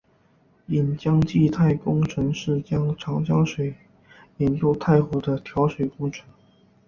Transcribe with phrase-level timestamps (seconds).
[0.65, 3.75] 引江济太工程是引长江水
[4.35, 6.25] 进入太湖的调水工程。